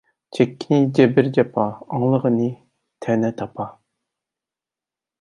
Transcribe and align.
چەككىنى 0.37 0.79
جەبىر-جاپا، 0.99 1.67
ئاڭلىغىنى 1.91 2.49
تەنە-تاپا. 3.07 3.71